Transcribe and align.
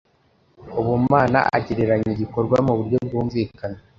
ubumana 0.79 1.39
agereranya 1.57 2.09
igikorwa 2.15 2.57
mu 2.65 2.73
buryo 2.77 2.97
bwumvikana 3.05 3.79